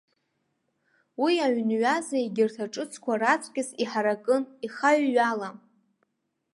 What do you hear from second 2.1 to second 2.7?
егьырҭ